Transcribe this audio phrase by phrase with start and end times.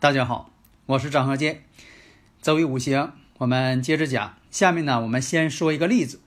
[0.00, 0.52] 大家好，
[0.86, 1.64] 我是张和建。
[2.40, 4.36] 周易五行，我们接着讲。
[4.48, 6.20] 下面呢，我们先说一个例子：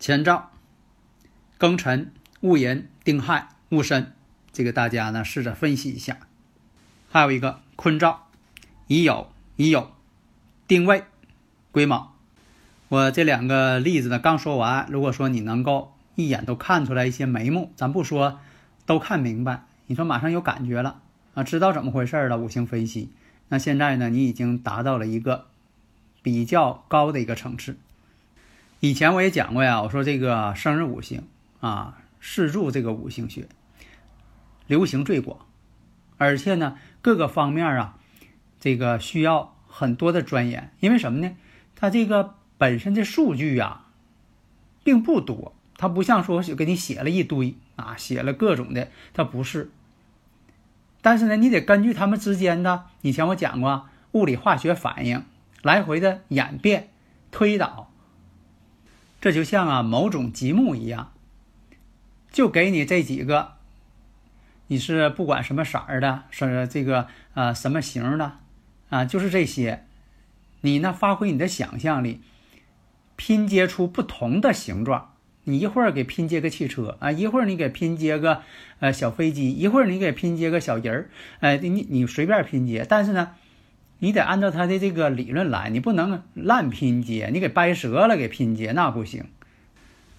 [0.00, 0.50] 前兆、
[1.60, 4.12] 庚辰、戊寅、丁亥、戊申，
[4.52, 6.18] 这个大家呢试着分析一下。
[7.08, 8.26] 还有一个坤兆：
[8.88, 9.86] 乙酉、乙酉、
[10.66, 11.04] 丁未、
[11.70, 12.16] 癸卯。
[12.88, 18.40] 我这两个例子呢刚说完，如果说你能够一眼都看出来一些眉目，咱不说
[18.86, 21.00] 都看明白，你说马上有感觉了。
[21.34, 22.36] 啊，知道怎么回事了？
[22.38, 23.10] 五行分析，
[23.48, 24.10] 那现在呢？
[24.10, 25.46] 你已经达到了一个
[26.22, 27.76] 比较高的一个层次。
[28.80, 31.22] 以前我也讲过呀，我说这个生日五行
[31.60, 33.46] 啊，四柱这个五行学
[34.66, 35.38] 流行最广，
[36.16, 37.98] 而且呢，各个方面啊，
[38.58, 40.72] 这个需要很多的钻研。
[40.80, 41.36] 因为什么呢？
[41.76, 43.84] 它这个本身的数据呀，
[44.82, 49.70] 并不多，它不像说给你写了一堆啊，写了各种的，它不是。
[51.02, 55.24] 但是呢，你得根据它们之间的，以前我讲过物理化学反应
[55.62, 56.90] 来回的演变
[57.30, 57.90] 推导，
[59.20, 61.12] 这就像啊某种积木一样，
[62.30, 63.52] 就给你这几个，
[64.66, 68.38] 你是不管什么色儿的，是这个呃什么形的
[68.88, 69.86] 啊，就是这些，
[70.60, 72.20] 你呢发挥你的想象力，
[73.16, 75.14] 拼接出不同的形状。
[75.44, 78.42] 你一会儿给拼接个汽车啊，一会儿你给拼接个
[78.78, 81.10] 呃小飞机，一会儿你给拼接个小人儿，
[81.40, 83.32] 哎，你你随便拼接，但是呢，
[84.00, 89.24] 你得按照他的这个理论来，你不能乱拼接，你给掰折了给拼接那不行。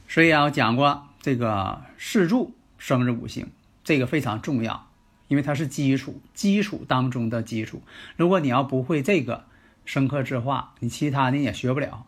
[0.07, 3.47] 所以啊，我讲过这个四柱生日五行，
[3.84, 4.88] 这个非常重要，
[5.28, 7.84] 因为它是基础，基础当中的基础。
[8.17, 9.46] 如果你要不会这个
[9.85, 12.06] 生克制化，你其他的也学不了。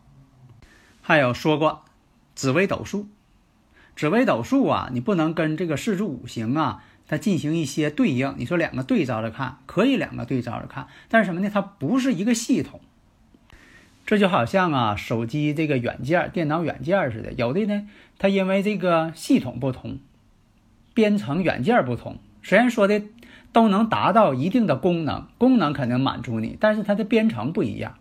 [1.00, 1.84] 还有说过。
[2.34, 3.06] 紫微斗数，
[3.96, 8.34] 紫微斗数啊，你不能跟这个四柱五行啊，它进行一些对应。
[8.38, 11.50] 你说两个对照着看，可以两个对照着看，但是什么呢？
[11.52, 12.80] 它不是一个系统。
[14.06, 19.98] 这就好像啊，手机这个软件、电脑软件似的，有的呢，它因为这个系统不同，
[20.92, 23.00] 编程软件不同，虽然说的
[23.52, 27.94] 都能达到一定的功能，功能肯定满足你，但是它的编程不一样。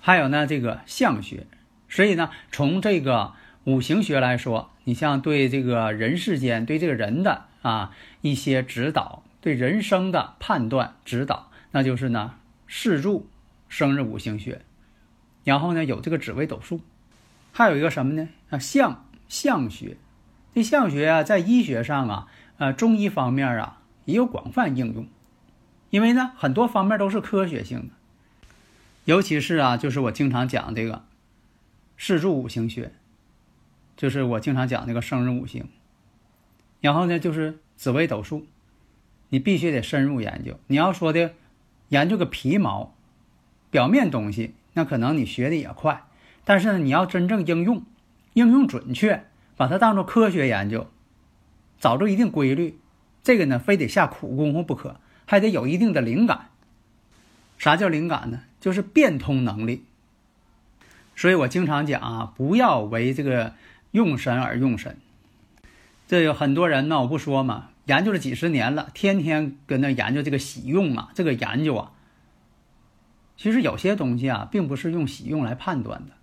[0.00, 1.46] 还有呢，这个相学。
[1.90, 3.32] 所以呢，从这个
[3.64, 7.90] 五行学来说，你像对这个人世间、对这个人的啊
[8.20, 12.36] 一些指导，对人生的判断指导，那就是呢
[12.68, 13.28] 四柱
[13.68, 14.62] 生日五行学，
[15.42, 16.80] 然后呢有这个紫微斗数，
[17.52, 18.28] 还有一个什么呢？
[18.50, 19.96] 啊相相学，
[20.54, 22.28] 这相学啊在医学上啊，
[22.58, 25.08] 呃中医方面啊也有广泛应用，
[25.90, 27.88] 因为呢很多方面都是科学性的，
[29.06, 31.02] 尤其是啊就是我经常讲这个。
[32.02, 32.92] 四柱五行学，
[33.94, 35.68] 就是我经常讲那个生日五行。
[36.80, 38.46] 然后呢，就是紫微斗数，
[39.28, 40.58] 你必须得深入研究。
[40.68, 41.34] 你要说的
[41.90, 42.94] 研究个皮毛、
[43.70, 46.04] 表面东西，那可能你学的也快。
[46.46, 47.84] 但是呢，你要真正应用，
[48.32, 49.26] 应用准确，
[49.58, 50.86] 把它当做科学研究，
[51.78, 52.78] 找着一定规律，
[53.22, 56.48] 这个呢，非得下苦功夫不可，还得有一定的灵感。
[57.58, 58.44] 啥叫灵感呢？
[58.58, 59.84] 就是变通能力。
[61.20, 63.52] 所以我经常讲啊，不要为这个
[63.90, 64.96] 用神而用神。
[66.08, 71.92] 这有很多人呢，我不说嘛，研究了几十年了，天天跟那研究这个喜用啊，这个研究啊。
[73.36, 76.14] 其实有些东西啊，并不是用喜用来判断的。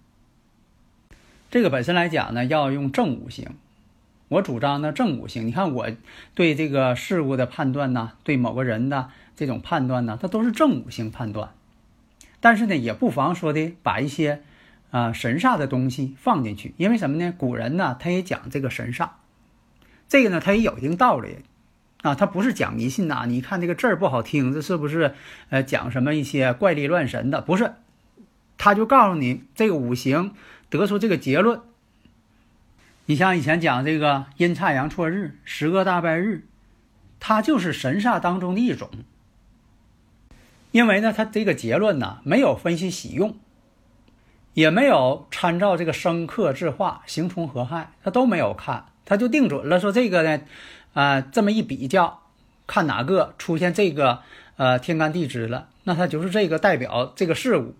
[1.51, 3.49] 这个本身来讲呢，要用正五行。
[4.29, 5.45] 我主张呢，正五行。
[5.45, 5.91] 你看我
[6.33, 11.51] 对这个事物的判断呢，对某个人的这种判断呢，它都是正五行判断。
[12.39, 14.41] 但是呢，也不妨说的把一些。
[14.91, 17.33] 啊，神煞的东西放进去，因为什么呢？
[17.37, 19.09] 古人呢，他也讲这个神煞，
[20.07, 21.39] 这个呢，他也有一定道理
[22.01, 22.15] 啊。
[22.15, 23.25] 他不是讲迷信呐。
[23.27, 25.13] 你看这个字儿不好听，这是不是
[25.49, 27.41] 呃讲什么一些怪力乱神的？
[27.41, 27.73] 不是，
[28.57, 30.33] 他就告诉你这个五行
[30.69, 31.59] 得出这个结论。
[33.07, 36.45] 你像以前讲这个阴差阳错日、十个大败日，
[37.19, 38.89] 它就是神煞当中的一种。
[40.71, 43.37] 因为呢，他这个结论呢没有分析喜用，
[44.57, 50.41] 也没有参照这个生克制化、形冲合害，他都没有看，他就定准了说这个呢，
[50.95, 52.23] 啊，这么一比较，
[52.65, 54.23] 看哪个出现这个
[54.55, 57.75] 呃天干地支了，那他就是这个代表这个事物。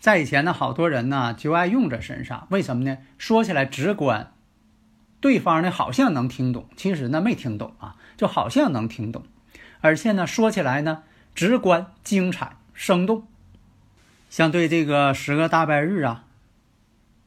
[0.00, 2.96] 在以前呢，好多人呢就爱用在身上，为什么呢？
[3.18, 4.32] 说起来直观，
[5.20, 9.24] 对方呢好像能听懂，其实呢没听懂啊，就好像能听懂，
[9.82, 11.02] 而且呢说起来呢
[11.34, 13.26] 直观、精彩、生动。
[14.28, 16.24] 像对这个十个大拜日啊，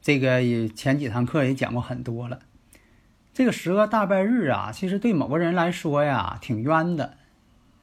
[0.00, 2.40] 这个也前几堂课也讲过很多了。
[3.32, 7.14] 这个十个大拜日啊，其实对某个人来说呀挺冤的。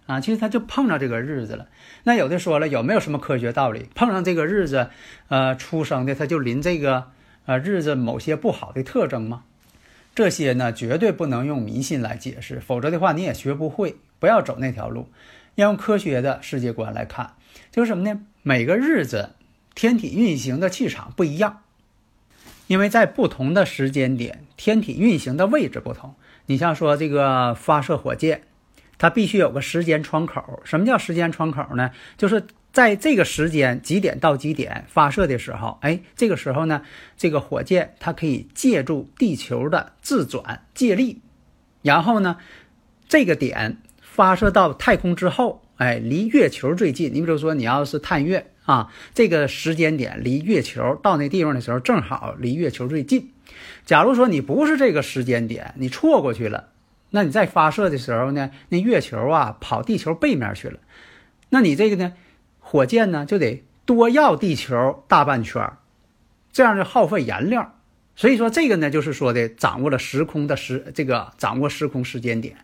[0.05, 1.67] 啊，其实他就碰上这个日子了。
[2.03, 3.89] 那有的说了，有没有什么科学道理？
[3.93, 4.89] 碰上这个日子，
[5.27, 7.09] 呃，出生的他就临这个
[7.45, 9.43] 呃日子某些不好的特征吗？
[10.15, 13.97] 这些呢，绝对不能用迷信来解释，否则的话你也学不会。
[14.19, 15.09] 不要走那条路，
[15.55, 17.33] 要用科学的世界观来看，
[17.71, 18.19] 就是什么呢？
[18.43, 19.31] 每个日子
[19.75, 21.61] 天体运行的气场不一样，
[22.67, 26.15] 因为在不同的时间点，天体运行的位置不同。
[26.45, 28.43] 你像说这个发射火箭。
[28.99, 30.59] 它必须有个时间窗口。
[30.63, 31.91] 什么叫时间窗口呢？
[32.17, 36.81] 就是在这个时间几点到几点发射的时候，哎，这个时候呢，
[37.15, 41.21] 这个火箭它可以借助地球的自转借力，
[41.83, 42.37] 然后呢，
[43.07, 47.13] 这个点发射到太空之后，哎，离月球最近。
[47.13, 53.31] 你比如说，你要是探月啊，这个时间点离月球到那地方的时候，正好离月球最近。
[53.85, 56.69] 假如说你不是这个时间点，你错过去了。
[57.11, 58.51] 那你在发射的时候呢？
[58.69, 60.79] 那月球啊跑地球背面去了，
[61.49, 62.13] 那你这个呢？
[62.59, 65.71] 火箭呢就得多绕地球大半圈，
[66.51, 67.76] 这样就耗费燃料。
[68.17, 72.57] 所以说这个呢就是说的掌握了时空的时这个掌握时空时间点，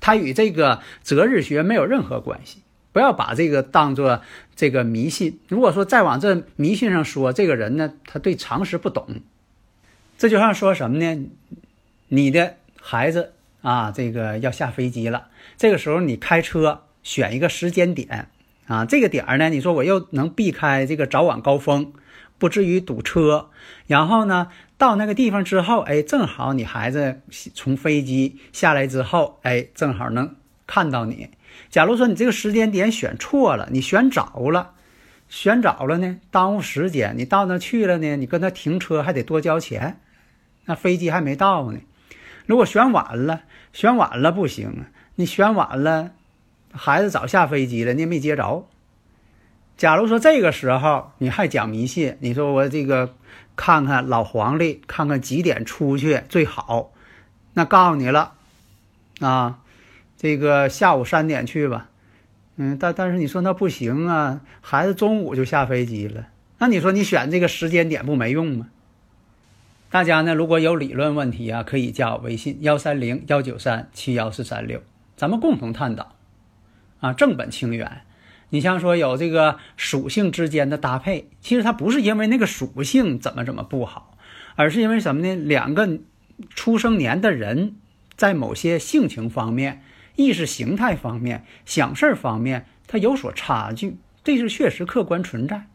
[0.00, 2.62] 它与这个择日学没有任何关系。
[2.92, 4.22] 不要把这个当做
[4.56, 5.38] 这个迷信。
[5.48, 9.20] 如果说再往这迷信上说，这个人呢他对常识不懂。
[10.16, 11.26] 这就像说什么呢？
[12.08, 13.34] 你的孩子。
[13.62, 15.28] 啊，这个要下飞机了，
[15.58, 18.28] 这个时候你开车选一个时间点，
[18.66, 21.92] 啊，这个点儿呢，你说我又能避开这个早晚高峰，
[22.40, 23.50] 不至于堵车，
[23.86, 24.48] 然后呢，
[24.78, 27.20] 到那个地方之后，哎，正好你孩子
[27.54, 30.34] 从飞机下来之后，哎，正好能
[30.66, 31.28] 看到你。
[31.68, 34.72] 假如说你这个时间点选错了，你选早了，
[35.28, 40.00] 选早了呢，耽误时间，你到那去了呢，你跟他停车还得多交钱，
[40.64, 41.78] 那飞机还没到呢。
[42.46, 44.88] 如果选晚了，选晚了不行啊！
[45.16, 46.12] 你选晚了，
[46.72, 48.66] 孩子早下飞机了，你也没接着。
[49.80, 53.14] 假如说这个时候你还讲迷信，你说我这个
[53.56, 56.92] 看看老黄历，看看几点出去最好，
[57.54, 58.34] 那告诉你了
[59.20, 59.60] 啊，
[60.18, 61.88] 这个下午三点去吧。
[62.56, 66.26] 嗯，但但是你说那不行啊，孩子中午就下飞机了，
[66.58, 68.68] 那你说你选这个时间点不没用吗？
[69.88, 74.82] 大家呢，如果有理论问题啊，可以加我微信幺三零幺九三七幺四三六，
[75.16, 76.12] 咱们共同探讨
[77.00, 78.02] 啊，正本清源。
[78.50, 84.16] 你像说有这个属性之间的搭配，其实它不是因为那个属性怎么怎么不好，
[84.56, 85.34] 而是因为什么呢？
[85.34, 85.98] 两个
[86.54, 87.76] 出生年的人
[88.16, 89.82] 在某些性情方面、
[90.16, 95.66] 意识形态方面、想事儿方面，它有所差距，这是确实客观存在。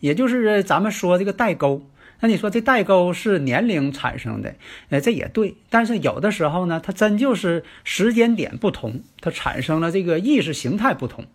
[0.00, 1.86] 也就是咱们说这个代沟。
[2.20, 4.54] 那你说这代沟是年龄产生的，
[4.90, 5.56] 呃，这也对。
[5.68, 11.26] 但是有的时候呢，它真就是时间点不同，它产生了这个意识形态不同。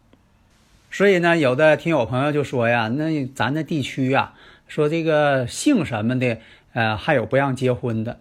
[0.89, 4.34] 所以呢，有的听友朋友就说呀，那咱的地区呀，
[4.67, 6.38] 说这个姓什么的，
[6.74, 8.20] 呃，还有不让结婚的，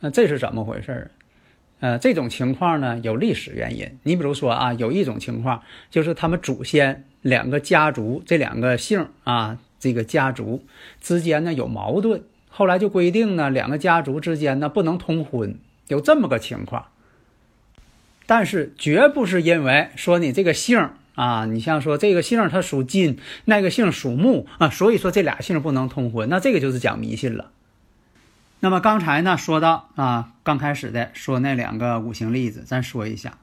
[0.00, 1.10] 那这是怎么回事儿？
[1.80, 3.98] 呃，这种情况呢，有历史原因。
[4.04, 9.58] 你比如说啊，有一种情况就是他们祖先两个家族这两个姓啊。
[9.82, 10.64] 这个家族
[11.00, 15.56] 之间呢有矛盾，后来就规定呢，两个家族之间呢不能通婚，
[15.88, 16.86] 有这么个情况。
[18.24, 27.50] 但是绝不是因为说你这个姓啊，你像说这个姓它属金，那个姓属木啊，所以说这俩姓不能通婚，那这个就是讲迷信了。
[28.60, 33.38] 那么刚才呢说到啊，刚开始的说那两个五行例子，咱说一下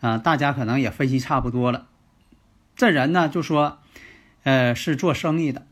[0.00, 1.86] 啊，大家可能也分析差不多了。
[2.76, 3.78] 这人呢就说。
[4.44, 5.64] 呃，是做生意的，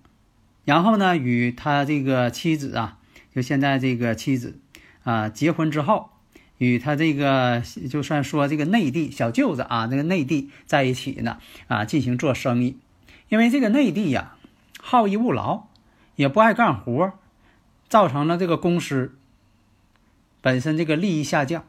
[0.65, 2.99] 然后呢，与他这个妻子啊，
[3.35, 4.61] 就现在这个妻子
[5.03, 6.11] 啊，结婚之后，
[6.61, 11.39] 与他这个就算说这个内地小舅子啊，这个内地在一起呢
[11.69, 12.77] 啊，进行做生意，
[13.31, 14.37] 因为这个内地呀，
[14.79, 15.69] 好逸恶劳，
[16.17, 17.13] 也不爱干活，
[17.89, 19.15] 造成了这个公司
[20.43, 21.65] 本身这个利益下降，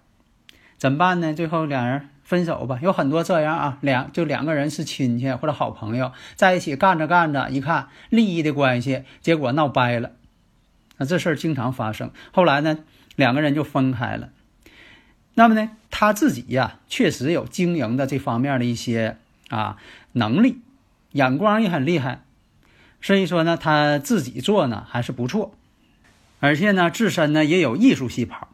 [0.77, 1.33] 怎么办呢？
[1.33, 2.77] 最后两人分手吧。
[2.81, 10.11] 有很多这样啊，两就两个人是亲戚或者好朋友，在一起干着干着，一看利益的关系，结果闹掰了。
[10.97, 12.11] 那这事儿经常发生。
[12.33, 12.79] 后来呢，
[13.15, 14.31] 两个人就分开了。
[15.41, 19.17] 那么呢，他自己呀，确实有经营的这方面的一些
[19.49, 19.77] 啊
[20.11, 20.61] 能力，
[21.13, 22.21] 眼光也很厉害。
[23.01, 25.55] 所以说呢，他自己做呢还是不错，
[26.39, 28.49] 而且呢，自身呢也有艺术细胞，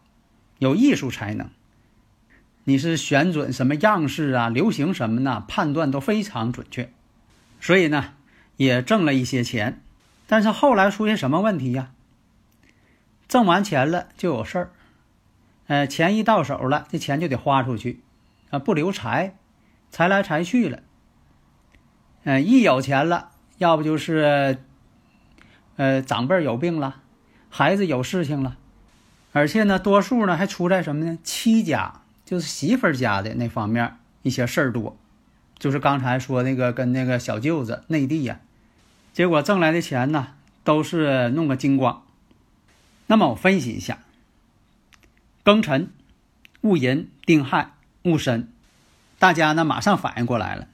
[0.60, 1.50] 有艺术才能。
[2.64, 5.44] 你是选准什么样式啊，流行什么呢？
[5.46, 6.90] 判断都非常准确，
[7.60, 8.14] 所以呢，
[8.56, 9.82] 也挣了一些钱。
[10.26, 11.92] 但是后来出现什么问题呀？
[13.28, 14.72] 挣完钱了就有事儿，
[15.68, 18.02] 呃，钱一到手了，这钱就得花出去，
[18.50, 19.36] 啊，不留财，
[19.92, 20.80] 财来财去了。
[22.24, 23.32] 嗯，一有钱了。
[23.58, 24.60] 要不就是，
[25.78, 27.02] 呃，长辈有病了，
[27.50, 28.56] 孩子有事情了，
[29.32, 31.18] 而且呢，多数呢还出在什么呢？
[31.24, 34.96] 妻家就是媳妇家的那方面一些事儿多，
[35.58, 38.40] 就是刚才说那个跟那个小舅子内地呀，
[39.12, 40.28] 结果挣来的钱呢
[40.64, 42.04] 都是弄个精光。
[43.08, 43.98] 那么我分析一下，
[45.48, 45.92] 庚辰、
[46.60, 47.72] 戊寅、丁亥、
[48.04, 48.50] 戊申，
[49.18, 50.68] 大家呢马上反应过来了。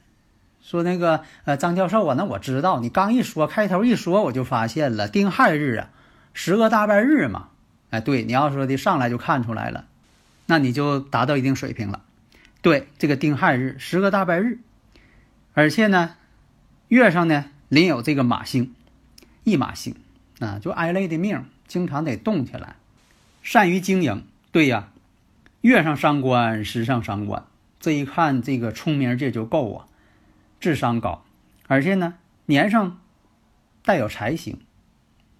[0.64, 5.90] 说那个呃张教授啊，那我知道你刚一说开头一说我就发现了丁亥日啊，
[6.32, 7.50] 十个大半日嘛，
[7.90, 9.86] 哎对，你要说的上来就看出来了，
[10.46, 12.02] 那你就达到一定水平了。
[12.60, 14.58] 对，这个丁亥日十个大半日，
[15.52, 16.16] 而且呢，
[16.88, 18.74] 月上呢临有这个马星，
[19.44, 19.94] 一马星
[20.40, 22.74] 啊，就挨累的命，经常得动起来，
[23.40, 24.24] 善于经营。
[24.54, 24.90] 对呀，
[25.62, 27.44] 月上伤官，时上伤官，
[27.80, 29.88] 这一看这个聪明劲就够啊。
[30.60, 31.24] 智商高，
[31.66, 32.14] 而且呢，
[32.46, 33.00] 年上
[33.84, 34.60] 带有财星，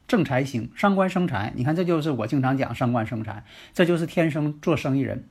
[0.09, 1.53] 正财星，伤官生财。
[1.55, 5.29] 你看，这就是我经常讲伤官生财，这就是天生做生意人，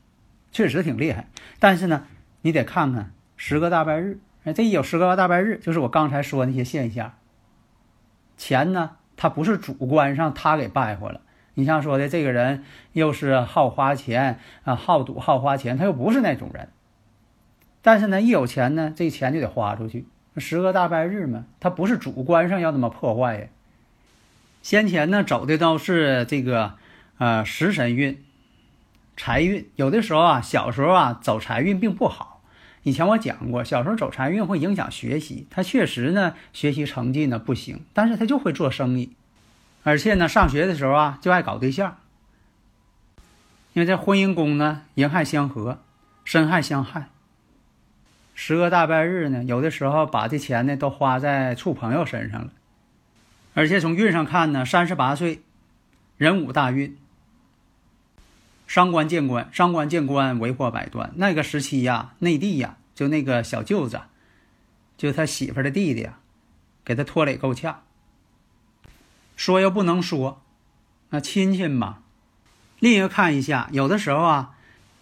[0.53, 1.27] 确实挺厉害。
[1.59, 2.05] 但是呢，
[2.41, 7.15] 你得看看十个大白日，哎，这一有十个大白日，就是我刚才说那些现象。
[8.37, 11.19] 钱呢，他不是主观上他给败坏了。
[11.55, 16.69] 你像说的这个人又是好花钱啊，好赌好花钱，他又不是那种人。
[17.81, 20.05] 但是呢，一有钱呢，这钱就得花出去。
[20.37, 23.47] 十个大半日嘛，他不是主观上要那么破坏呀。
[24.61, 26.73] 先前呢走的都是这个，
[27.17, 28.23] 呃，食神运、
[29.15, 29.69] 财运。
[29.75, 32.41] 有的时候啊，小时候啊走财运并不好。
[32.83, 35.47] 以前我讲过，小时候走财运会影响学习。
[35.49, 39.13] 他确实呢，学习成绩呢不行，但是他就会做生意，
[39.83, 41.97] 而且呢，上学的时候啊就爱搞对象。
[43.73, 45.79] 因为这婚姻宫呢，寅亥相合，
[46.23, 47.09] 申亥相害。
[48.35, 52.51] 十个大拜日呢，有的时候把这钱呢都花在处朋友身上了，
[53.53, 55.41] 而且从运上看呢，三十八岁，
[56.17, 56.97] 壬午大运，
[58.67, 61.11] 伤官见官，伤官见官，为祸百端。
[61.15, 64.01] 那个时期呀，内地呀，就那个小舅子，
[64.97, 66.19] 就他媳妇的弟弟呀，
[66.85, 67.83] 给他拖累够呛。
[69.35, 70.41] 说又不能说，
[71.09, 71.99] 那亲戚嘛。
[72.79, 74.49] 另一个看一下，有的时候啊。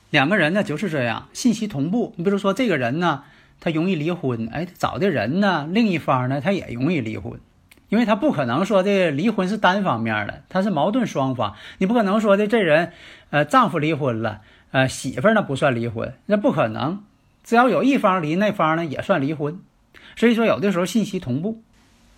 [0.09, 2.13] 两个人呢就是这样，信息同步。
[2.17, 3.23] 你比如说，这个人呢，
[3.61, 7.39] 他容易离婚，哎，找的人呢，另一方呢，他也容易离婚，
[7.87, 11.55] 因为他不可能说的离婚是单方面的，他是矛盾双方。
[11.77, 12.91] 你不可能说的这人，
[13.29, 17.01] 呃，丈夫离婚了，呃，媳妇儿呢不算离婚，那不可能。
[17.45, 19.61] 只要有一方离，那方呢也算离婚。
[20.17, 21.63] 所以说，有的时候信息同步。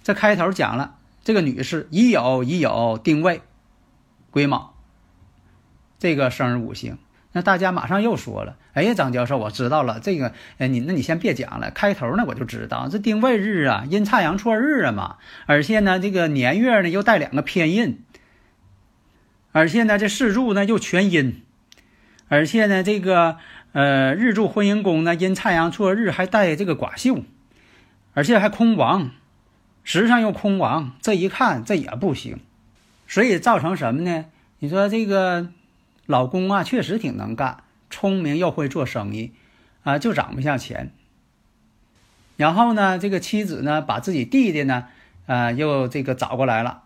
[0.01, 3.42] 这开头讲了，这个女士已有已有定位，
[4.32, 4.74] 癸卯，
[5.98, 6.98] 这个生日五行。
[7.36, 11.72] 那大家马上又说了：“哎呀，张教授，我知道了，这个，哎，你那你先别讲了。
[11.72, 18.03] 开头呢，我就知道这丁未日啊，阴差阳错日啊嘛，而且呢，这个年月呢又带两个偏印，
[19.51, 21.42] 而且呢，这四柱呢又全阴，
[22.27, 23.38] 而且呢，这个
[23.72, 27.24] 呃日柱婚姻宫呢阴差阳错日还带这个寡秀，
[28.13, 29.10] 而且还空亡，
[29.84, 32.40] 时上又空亡，这一看这也不行，
[33.08, 34.25] 所以造成什么呢？
[34.60, 35.52] 你说这个。”
[36.06, 39.32] 老公啊，确实挺能干，聪明又会做生意，
[39.84, 40.92] 啊，就长不下钱。
[42.36, 44.88] 然后呢，这个妻子呢，把自己弟弟呢，
[45.28, 46.84] 呃，又这个找过来了，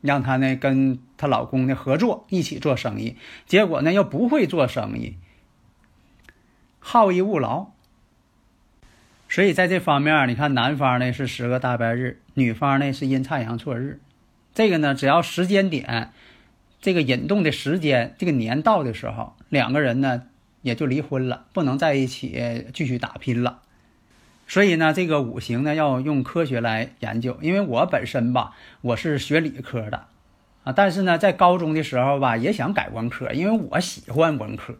[0.00, 3.16] 让他呢跟她老公呢合作一起做生意。
[3.46, 5.14] 结果呢，又不会做生意，
[6.80, 7.68] 好逸恶劳。
[9.28, 14.00] 所以在这方面，你看男方呢是十个大白日，女方呢是阴差阳错日。
[14.54, 16.12] 这个呢，只要时间点。
[16.80, 20.22] 这个引动的时间，这个年到的时候，两个人呢
[20.62, 23.62] 也就离婚了，不能在一起继续打拼了。
[24.46, 27.36] 所以呢，这个五行呢要用科学来研究。
[27.42, 30.04] 因为我本身吧，我是学理科的，
[30.62, 34.76] 啊，但是呢，在高中的时候吧，也想改文科，因为我喜欢文科。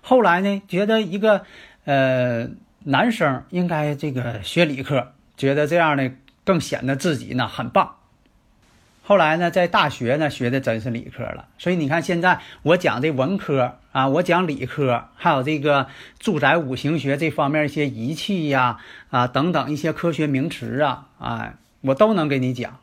[0.00, 1.44] 后来呢，觉得一个
[1.84, 2.48] 呃，
[2.84, 6.10] 男生应该这个学理科，觉得这样呢
[6.44, 7.96] 更显得自己呢很棒。
[9.02, 15.88] 后来呢，在大学呢学的真是理科了，所以你看现在我讲这文科啊，我讲理科，还有这个
[16.20, 18.78] 住宅五行学这方面一些仪器呀
[19.10, 22.78] 啊等等一些科学名词啊啊，我都能给你讲。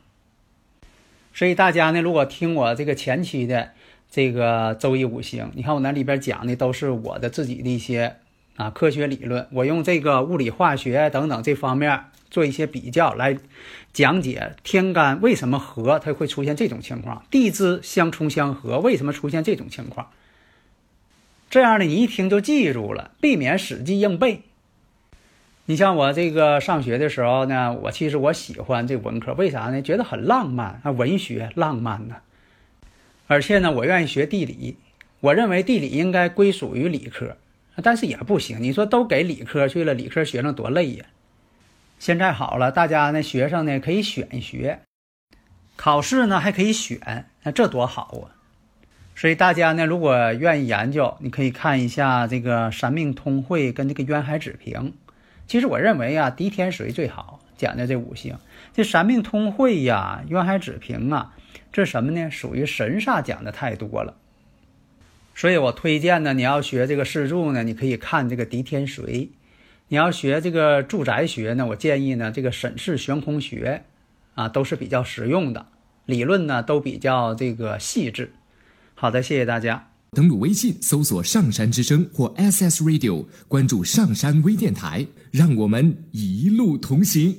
[1.32, 3.70] 所以大家呢，如果听我这个前期的
[4.10, 8.16] 这个周易五行，你看我那里边讲的都是我的自己的一些
[8.58, 12.04] 啊科学理论，我用这个物理化学等等这方面。
[12.30, 13.38] 做一些比较来
[13.94, 20.10] 讲解天干为什么合，它会出现这种情况；地支相冲相合，为什么出现这种情况？
[21.48, 24.42] 这样呢，你一听就记住了，避免死记硬背。
[25.64, 29.80] 你像我这个上学的时候呢，我其实我喜欢这文科，为啥呢？
[29.80, 32.16] 觉得很浪漫啊，文学浪漫呢。
[33.26, 34.76] 而且呢，我愿意学地理，
[35.20, 37.38] 我认为地理应该归属于理科，
[37.82, 38.62] 但是也不行。
[38.62, 41.04] 你说都给理科去了，理科学生多累呀。
[41.98, 44.80] 现在好了，大家呢，学生呢可以选学，
[45.76, 48.34] 考试呢还可以选，那这多好啊！
[49.16, 54.74] 所以大家呢，如果愿意研究，你可以看一下这个《三命通会》跟这个《渊海子平》。
[55.48, 58.38] 其实我认为啊，狄天水最好讲的这五行。
[58.72, 61.34] 这《三命通会》呀，《渊海子平》啊，
[61.72, 62.30] 这什么呢？
[62.30, 64.14] 属于神煞讲的太多了。
[65.38, 69.30] 所以我推荐呢，你要学这个四柱呢，你可以看这个狄天水。
[69.86, 73.84] 你要学这个住宅学呢，我建议呢，这个沈氏悬空学，
[74.34, 75.68] 啊，都是比较实用的，
[76.06, 78.32] 理论呢都比较这个细致。
[78.96, 79.92] 好的，谢谢大家。
[80.10, 87.36] 登录微信搜索“上山之声”或 “SS Radio”，关注上山微电台，让我们一路同行。